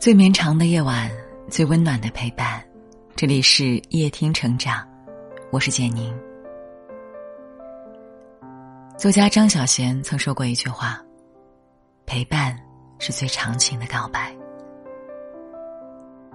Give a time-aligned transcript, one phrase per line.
[0.00, 1.10] 最绵长的夜晚，
[1.50, 2.64] 最温暖的陪伴。
[3.14, 4.88] 这里是夜听成长，
[5.52, 6.18] 我是简宁。
[8.96, 10.98] 作家张小娴曾说过一句话
[12.06, 12.58] ：“陪伴
[12.98, 14.34] 是最长情的告白。”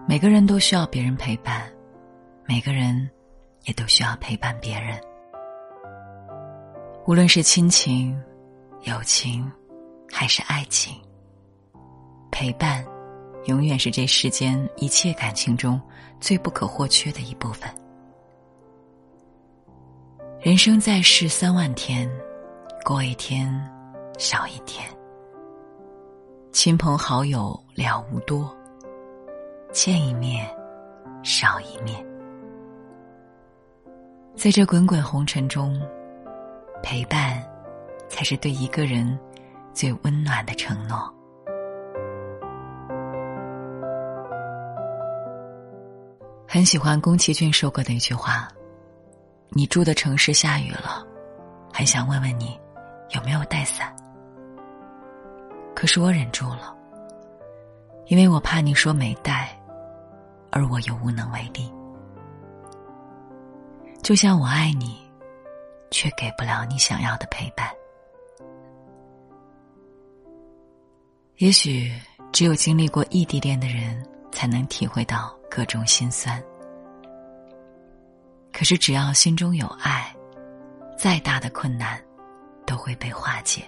[0.07, 1.67] 每个人都需要别人陪伴，
[2.47, 3.09] 每个人
[3.63, 4.95] 也都需要陪伴别人。
[7.07, 8.15] 无论是亲情、
[8.83, 9.51] 友情，
[10.11, 11.01] 还是爱情，
[12.29, 12.85] 陪伴。
[13.45, 15.79] 永远是这世间一切感情中
[16.19, 17.69] 最不可或缺的一部分。
[20.39, 22.09] 人生在世三万天，
[22.83, 23.51] 过一天
[24.17, 24.87] 少一天。
[26.51, 28.55] 亲朋好友了无多，
[29.71, 30.47] 见一面
[31.23, 32.03] 少一面。
[34.35, 35.79] 在这滚滚红尘中，
[36.81, 37.43] 陪伴
[38.07, 39.17] 才是对一个人
[39.73, 41.11] 最温暖的承诺。
[46.55, 48.47] 很喜欢宫崎骏说过的一句话
[49.51, 51.05] ：“你住的城市下雨了，
[51.73, 52.57] 很想问问你
[53.09, 53.93] 有没有带伞。
[55.75, 56.73] 可是我忍住了，
[58.07, 59.49] 因为我怕你说没带，
[60.49, 61.69] 而我又无能为力。
[64.01, 64.97] 就像我爱你，
[65.91, 67.69] 却给不了你想要的陪伴。
[71.35, 71.91] 也许
[72.31, 76.43] 只有经历过异地恋的人，才能体会到。”各种心酸，
[78.51, 80.13] 可是只要心中有爱，
[80.97, 81.97] 再大的困难
[82.65, 83.63] 都会被化解。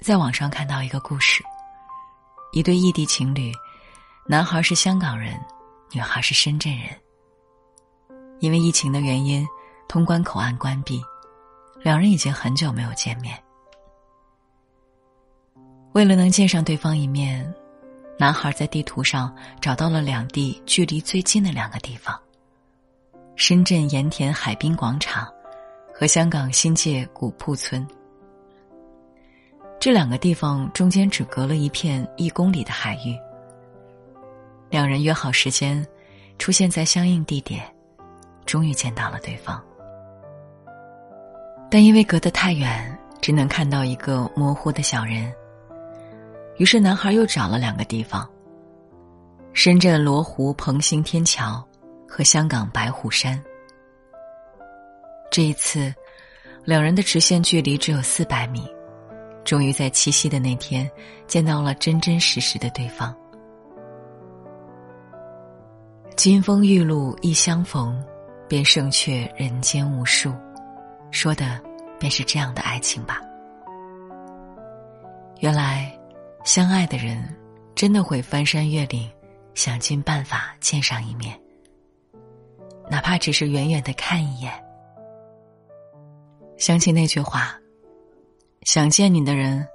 [0.00, 1.44] 在网上看到一个故事，
[2.54, 3.52] 一对异地情侣，
[4.26, 5.38] 男孩是香港人，
[5.92, 6.88] 女孩是深圳人。
[8.38, 9.46] 因为疫情的原因，
[9.88, 11.02] 通关口岸关闭，
[11.82, 13.38] 两人已经很久没有见面。
[15.92, 17.54] 为了能见上对方一面。
[18.18, 22.18] 男孩在地图上找到了两地距离最近的两个地方：
[23.34, 25.30] 深圳盐田海滨广场
[25.92, 27.86] 和香港新界古铺村。
[29.78, 33.14] 这两个地方中间只隔了一片一公里的海域。
[34.70, 35.86] 两人约好时间，
[36.38, 37.62] 出现在相应地点，
[38.46, 39.62] 终于见到了对方。
[41.70, 45.30] 但因为隔得太远，只能看到一个模糊的小人。
[46.58, 48.26] 于是，男孩又找了两个地方：
[49.52, 51.62] 深圳罗湖鹏兴天桥
[52.08, 53.38] 和香港白虎山。
[55.30, 55.94] 这一次，
[56.64, 58.66] 两人的直线距离只有四百米，
[59.44, 60.90] 终于在七夕的那天
[61.26, 63.14] 见到了真真实实的对方。
[66.16, 68.02] 金风玉露一相逢，
[68.48, 70.32] 便胜却人间无数，
[71.10, 71.60] 说的
[71.98, 73.20] 便是这样的爱情吧。
[75.40, 75.95] 原来。
[76.46, 77.36] 相爱的人，
[77.74, 79.10] 真的会翻山越岭，
[79.54, 81.36] 想尽办法见上一面，
[82.88, 84.52] 哪怕只是远远的看一眼。
[86.56, 87.58] 想起那句话
[88.62, 89.66] ：“想见你的人，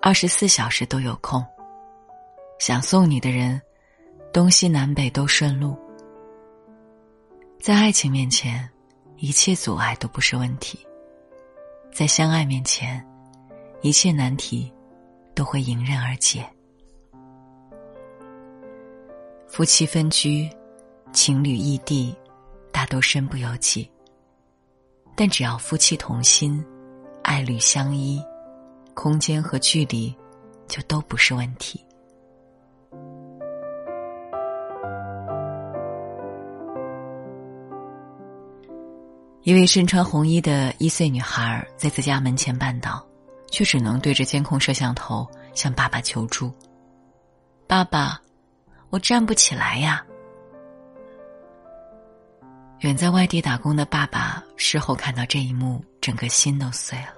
[0.00, 1.42] 二十四小时都有空；
[2.60, 3.60] 想送你的人，
[4.32, 5.76] 东西南北都顺路。”
[7.60, 8.70] 在爱情面前，
[9.16, 10.78] 一切阻碍都不是问题；
[11.92, 13.04] 在相爱面前，
[13.82, 14.72] 一切难题。
[15.34, 16.48] 都会迎刃而解。
[19.46, 20.48] 夫妻分居，
[21.12, 22.14] 情侣异地，
[22.72, 23.90] 大都身不由己。
[25.16, 26.64] 但只要夫妻同心，
[27.22, 28.20] 爱侣相依，
[28.94, 30.12] 空间和距离
[30.66, 31.84] 就都不是问题。
[39.42, 43.06] 一位身穿红衣的一岁女孩在自家门前绊倒。
[43.54, 46.52] 却只能对着监控摄像头向爸爸求助。
[47.68, 48.20] 爸爸，
[48.90, 50.04] 我站不起来呀！
[52.80, 57.14] 远在外地打工的爸爸事后看到这一幕，整个心都碎了，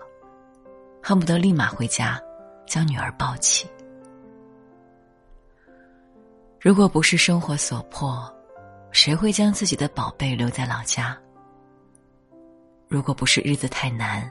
[1.02, 2.20] 恨不得立马回家
[2.66, 3.66] 将女儿抱起。
[6.60, 8.30] 如果不是生活所迫，
[8.92, 11.16] 谁会将自己的宝贝留在老家？
[12.88, 14.30] 如果不是日子太难。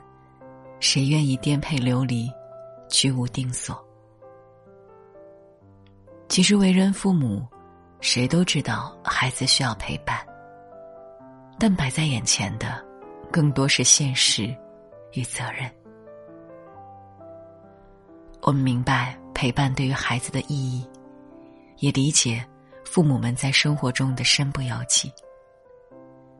[0.78, 2.30] 谁愿意颠沛流离，
[2.88, 3.76] 居无定所？
[6.28, 7.46] 其实为人父母，
[8.00, 10.18] 谁都知道孩子需要陪伴，
[11.58, 12.84] 但摆在眼前的，
[13.32, 14.54] 更多是现实
[15.12, 15.70] 与责任。
[18.42, 20.86] 我们明白陪伴对于孩子的意义，
[21.78, 22.44] 也理解
[22.84, 25.10] 父母们在生活中的身不由己。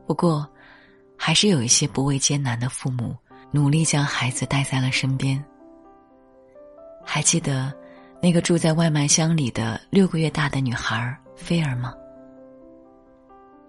[0.06, 0.46] 不过，
[1.16, 3.16] 还是有一些不畏艰难的父母。
[3.50, 5.42] 努力将孩子带在了身边。
[7.04, 7.72] 还记得
[8.20, 11.94] 那个住在外卖箱里的六个月大的女孩菲儿吗？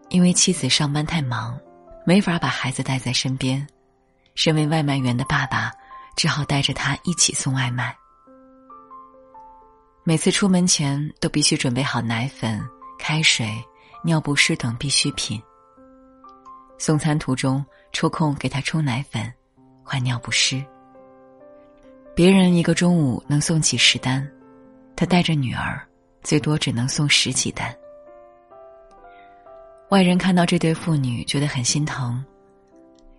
[0.09, 1.59] 因为妻子上班太忙，
[2.05, 3.65] 没法把孩子带在身边，
[4.35, 5.71] 身为外卖员的爸爸
[6.15, 7.95] 只好带着他一起送外卖。
[10.03, 12.65] 每次出门前都必须准备好奶粉、
[12.97, 13.51] 开水、
[14.03, 15.41] 尿不湿等必需品。
[16.77, 19.31] 送餐途中抽空给他冲奶粉、
[19.87, 20.61] 换尿不湿。
[22.13, 24.29] 别人一个中午能送几十单，
[24.97, 25.81] 他带着女儿，
[26.23, 27.73] 最多只能送十几单。
[29.87, 32.21] 外人看到这对父女觉得很心疼，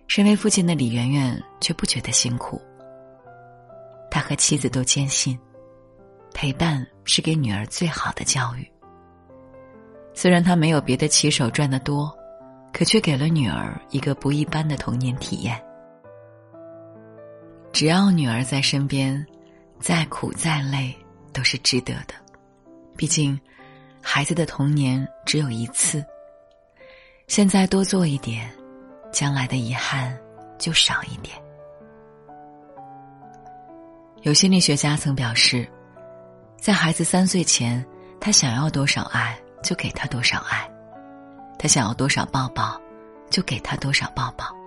[0.07, 2.61] 身为父亲的李媛媛却不觉得辛苦。
[4.11, 5.37] 他和妻子都坚信。
[6.31, 8.71] 陪伴是给女儿最好的教育。
[10.13, 12.15] 虽然他没有别的骑手赚得多，
[12.71, 15.59] 可却给了女儿一个不一般的童年体验。
[17.71, 19.25] 只要女儿在身边，
[19.79, 20.95] 再苦再累
[21.31, 22.13] 都是值得的。
[22.97, 23.39] 毕竟，
[24.01, 26.03] 孩子的童年只有一次。
[27.27, 28.49] 现在多做一点，
[29.11, 30.17] 将来的遗憾
[30.57, 31.35] 就少一点。
[34.23, 35.67] 有心理学家曾表示。
[36.61, 37.83] 在孩子三岁前，
[38.19, 40.69] 他想要多少爱就给他多少爱，
[41.57, 42.77] 他想要多少抱抱，
[43.29, 44.58] 就给他多少抱抱。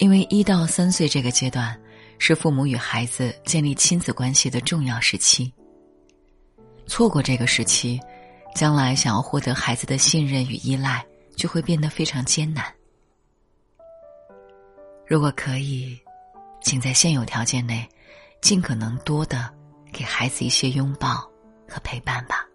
[0.00, 1.78] 因为一到三岁这个阶段，
[2.18, 5.52] 是父母与孩子建立亲子关系的重要时期。
[6.86, 8.00] 错过这个时期，
[8.54, 11.06] 将来想要获得孩子的信任与依赖，
[11.36, 12.64] 就会变得非常艰难。
[15.06, 16.00] 如果可以，
[16.62, 17.86] 请在现有条件内，
[18.40, 19.54] 尽可能多的。
[19.92, 21.28] 给孩子一些拥抱
[21.68, 22.46] 和陪伴吧，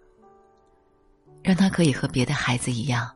[1.43, 3.13] 让他可以和别的孩子一样，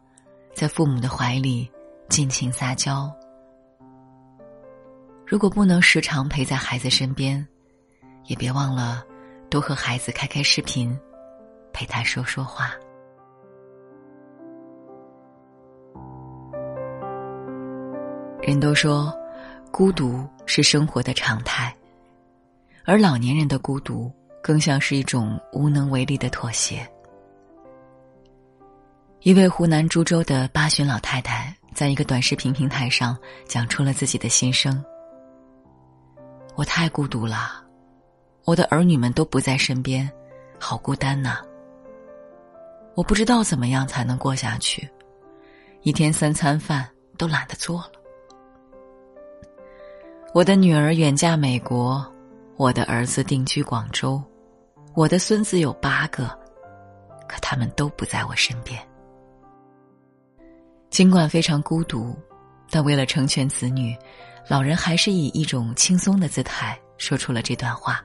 [0.54, 1.72] 在父母的怀里
[2.10, 3.10] 尽情撒娇。
[5.30, 7.48] 如果不能时常陪在孩子身边，
[8.26, 9.06] 也别忘了
[9.48, 11.00] 多和孩子开开视频，
[11.72, 12.74] 陪他说说话。
[18.42, 19.16] 人都说，
[19.72, 21.72] 孤独是生活的常态。
[22.84, 24.12] 而老年人的孤独，
[24.42, 26.84] 更像是一种无能为力的妥协。
[29.20, 33.16] 一位湖南株洲的八旬老太太，在一个短视频平台上
[33.48, 34.84] 讲出了自己的心声
[36.60, 37.64] ：“我太孤独了，
[38.44, 40.12] 我的儿女们都不在身边，
[40.60, 41.38] 好孤单呐！
[42.96, 44.86] 我不知道怎么样才能过下去，
[45.84, 46.86] 一天三餐饭
[47.18, 47.92] 都懒得做了。
[50.34, 52.06] 我的女儿远嫁美国。”
[52.58, 54.22] 我的儿子定居广州，
[54.94, 56.28] 我的孙子有八个，
[57.26, 58.78] 可他们都不在我身边。
[60.90, 62.14] 尽管非常孤独，
[62.70, 63.98] 但为了成全子女，
[64.50, 68.04] 老人还是以一种轻松的姿态说出了这段话。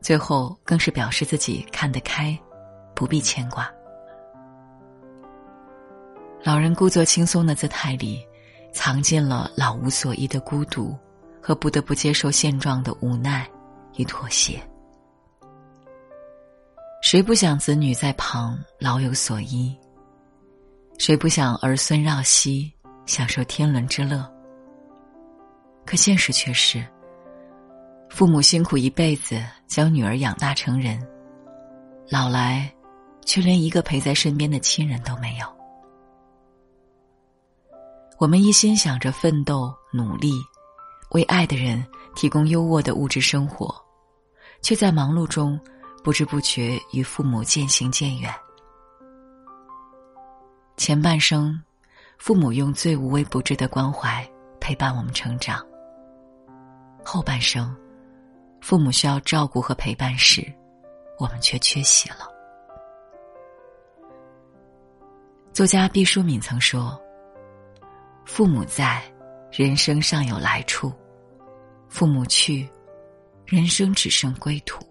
[0.00, 2.38] 最后更是表示自己看得开，
[2.94, 3.70] 不必牵挂。
[6.42, 8.24] 老人故作轻松的姿态里，
[8.72, 10.96] 藏进了老无所依的孤独。
[11.46, 13.48] 和不得不接受现状的无奈
[13.94, 14.60] 与妥协。
[17.00, 19.72] 谁不想子女在旁老有所依？
[20.98, 22.68] 谁不想儿孙绕膝
[23.06, 24.28] 享受天伦之乐？
[25.86, 26.84] 可现实却是，
[28.10, 31.00] 父母辛苦一辈子将女儿养大成人，
[32.10, 32.70] 老来
[33.24, 35.46] 却连一个陪在身边的亲人都没有。
[38.18, 40.32] 我们一心想着奋斗努力。
[41.10, 41.82] 为爱的人
[42.16, 43.72] 提供优渥的物质生活，
[44.60, 45.58] 却在忙碌中
[46.02, 48.34] 不知不觉与父母渐行渐远。
[50.76, 51.58] 前半生，
[52.18, 54.28] 父母用最无微不至的关怀
[54.60, 55.60] 陪伴我们成长；
[57.08, 57.72] 后半生，
[58.60, 60.42] 父母需要照顾和陪伴时，
[61.20, 62.28] 我们却缺席了。
[65.52, 67.00] 作家毕淑敏曾说
[68.26, 69.00] ：“父母在。”
[69.52, 70.92] 人生尚有来处，
[71.88, 72.68] 父母去，
[73.46, 74.84] 人生只剩归途。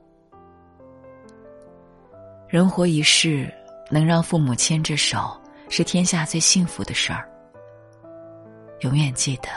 [2.48, 3.54] 人活一世，
[3.92, 7.30] 能让父母牵着手，是天下最幸福的事儿。
[8.80, 9.50] 永远记得，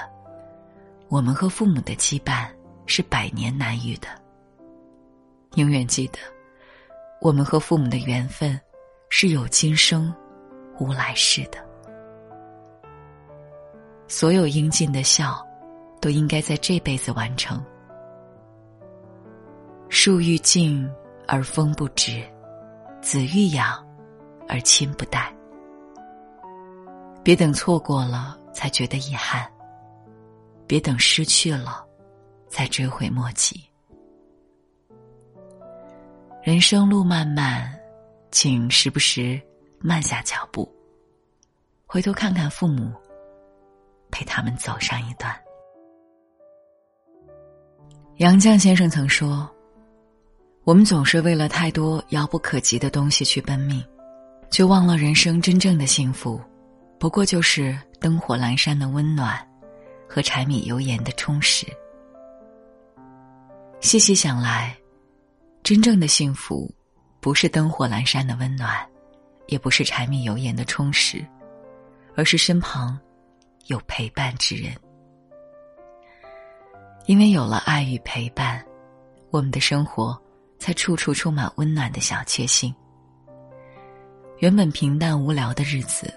[1.09, 2.47] 我们和父母的羁绊
[2.87, 4.09] 是百年难遇的。
[5.55, 6.19] 永远记得，
[7.21, 8.61] 我们和父母的缘分
[9.09, 10.15] 是有今生，
[10.79, 11.59] 无来世的。
[14.07, 15.43] 所有应尽的孝，
[16.01, 17.65] 都应该在这辈子完成。
[19.89, 20.91] 树欲静
[21.27, 22.23] 而风不止，
[23.01, 23.83] 子欲养
[24.47, 25.35] 而亲不待。
[27.23, 29.51] 别等错过了才觉得遗憾，
[30.69, 31.85] 别等失去了
[32.49, 33.61] 才追悔莫及。
[36.45, 37.69] 人生路漫漫，
[38.31, 39.41] 请时不时
[39.81, 40.71] 慢下脚步，
[41.87, 42.93] 回头看看父母，
[44.11, 45.35] 陪他们走上一段。
[48.19, 49.49] 杨绛先生曾说
[50.65, 53.83] ：“我们总是为了太多遥不可及的东西去奔命，
[54.51, 56.41] 却忘了人生真正的幸福，
[56.99, 59.48] 不过就是灯火阑珊的温暖，
[60.09, 61.67] 和柴米油盐的充实。”
[63.81, 64.77] 细细想来。
[65.65, 66.73] 真正的幸福，
[67.21, 68.89] 不是灯火阑珊的温暖，
[69.49, 71.23] 也不是柴米油盐的充实，
[72.17, 72.99] 而是身旁
[73.67, 74.73] 有陪伴之人。
[77.05, 78.65] 因为有了爱与陪伴，
[79.31, 80.19] 我们的生活
[80.59, 82.75] 才处处充满温暖的小确幸。
[84.39, 86.11] 原本平淡无聊的日子，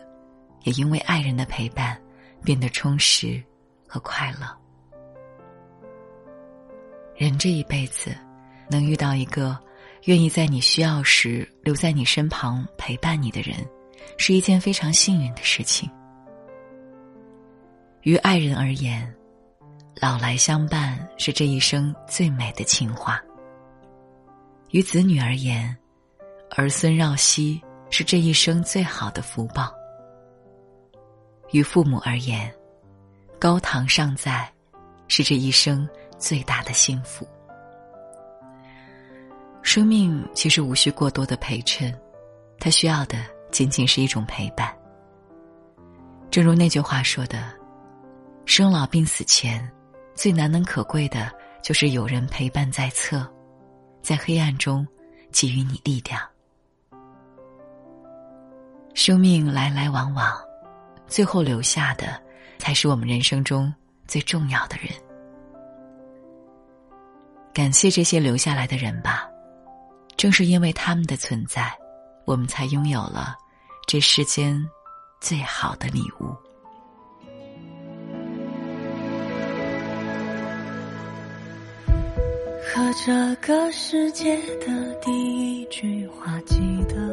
[0.64, 2.00] 也因为爱人的陪伴，
[2.42, 3.44] 变得充实
[3.92, 4.48] 和快乐。
[7.16, 8.16] 人这一辈子。
[8.72, 9.60] 能遇到一个
[10.06, 13.54] 愿意在你需要时留在你身旁陪伴你的人，
[14.18, 15.92] 是一件非常幸运的事情。
[18.04, 19.14] 于爱人而言，
[20.02, 23.20] 老来相伴是这一生最美的情话；
[24.70, 25.78] 于子女而言，
[26.56, 29.66] 儿孙绕膝是这一生最好的福报；
[31.52, 32.50] 于父母而言，
[33.42, 34.48] 高堂尚在
[35.08, 37.28] 是这一生最大的幸福。
[39.64, 41.92] 生命其实无需过多的陪衬，
[42.60, 43.18] 它需要的
[43.50, 44.72] 仅仅是一种陪伴。
[46.30, 47.52] 正如那句话说的
[48.46, 49.68] ：“生老病死前，
[50.14, 51.32] 最难能可贵的
[51.64, 53.28] 就是有人陪伴在侧，
[54.04, 54.88] 在黑暗中
[55.32, 56.22] 给予你力量。”
[58.94, 60.32] 生命来来往往，
[61.08, 62.22] 最后留下的
[62.62, 63.74] 才是我们人生中
[64.08, 64.88] 最重要的人。
[67.51, 69.27] 感谢这些留下来的人吧。
[70.15, 71.74] 正是因为他们的存在，
[72.24, 73.36] 我们才拥有了
[73.88, 74.63] 这世间
[75.20, 76.27] 最好的礼物。
[82.63, 87.11] 和这个世界的第一句话记得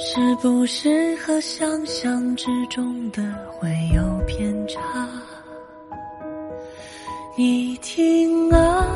[0.00, 4.80] 是不是和想象之中的会有偏差？
[7.36, 8.86] 你听啊，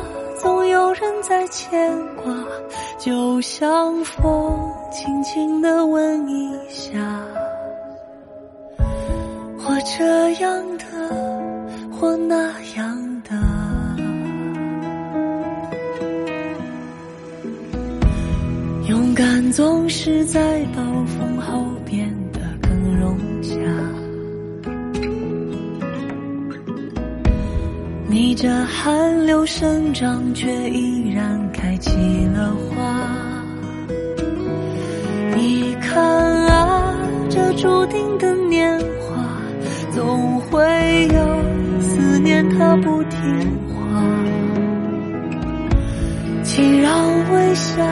[0.41, 2.33] 总有人在牵挂，
[2.97, 4.57] 就像风
[4.91, 6.97] 轻轻地吻一下，
[9.59, 10.85] 或这样的，
[11.91, 13.31] 或那样的。
[18.89, 20.81] 勇敢总是在暴
[28.13, 31.89] 逆着寒流生长，却依然开起
[32.27, 33.11] 了花。
[35.35, 35.99] 你看
[36.45, 36.95] 啊，
[37.27, 39.15] 这注定的年华，
[39.91, 40.61] 总会
[41.07, 43.19] 有思念它不听
[43.73, 44.03] 话。
[46.43, 46.93] 请让
[47.33, 47.83] 微笑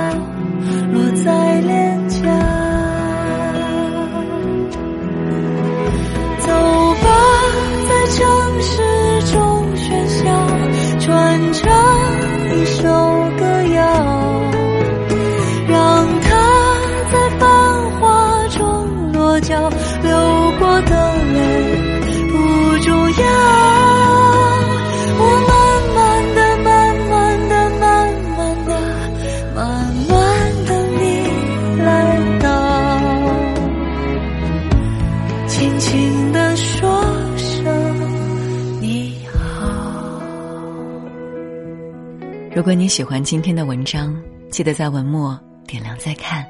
[42.62, 44.16] 如果你喜欢今天的文章，
[44.52, 46.46] 记得在文末点亮再看。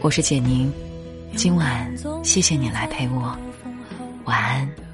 [0.00, 0.72] 我是简宁，
[1.36, 1.88] 今晚
[2.24, 3.38] 谢谢你来陪我，
[4.24, 4.89] 晚安。